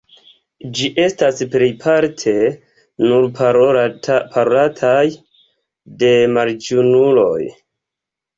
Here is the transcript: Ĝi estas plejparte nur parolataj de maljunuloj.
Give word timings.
Ĝi 0.77 0.87
estas 1.01 1.41
plejparte 1.55 2.33
nur 3.09 3.27
parolataj 4.39 5.03
de 6.01 6.11
maljunuloj. 6.39 7.41